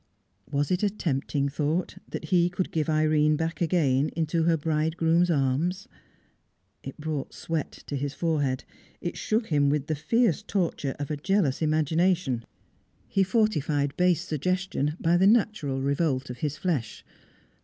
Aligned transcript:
Was 0.49 0.71
it 0.71 0.81
a 0.81 0.89
tempting 0.89 1.47
thought, 1.47 1.99
that 2.09 2.23
he 2.25 2.49
could 2.49 2.71
give 2.71 2.89
Irene 2.89 3.35
back 3.35 3.61
again 3.61 4.09
into 4.15 4.41
her 4.45 4.57
bridegroom's 4.57 5.29
arms. 5.29 5.87
It 6.81 6.97
brought 6.97 7.35
sweat 7.35 7.71
to 7.85 7.95
his 7.95 8.15
forehead; 8.15 8.63
it 8.99 9.15
shook 9.15 9.49
him 9.49 9.69
with 9.69 9.85
the 9.85 9.93
fierce 9.93 10.41
torture 10.41 10.95
of 10.97 11.11
a 11.11 11.17
jealous 11.17 11.61
imagination. 11.61 12.43
He 13.07 13.21
fortified 13.21 13.95
base 13.95 14.23
suggestion 14.23 14.97
by 14.99 15.17
the 15.17 15.27
natural 15.27 15.83
revolt 15.83 16.31
of 16.31 16.39
his 16.39 16.57
flesh. 16.57 17.05